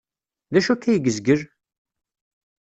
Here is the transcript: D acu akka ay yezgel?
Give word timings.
D 0.53 0.55
acu 0.59 0.69
akka 0.73 0.87
ay 0.89 0.99
yezgel? 1.05 1.41